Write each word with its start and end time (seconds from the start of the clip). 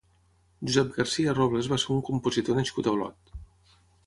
Josep 0.69 0.87
Garcia 0.95 1.35
Robles 1.39 1.69
va 1.75 1.79
ser 1.83 1.93
un 1.97 2.01
compositor 2.09 2.59
nascut 2.61 2.91
a 2.93 2.97
Olot. 2.97 3.37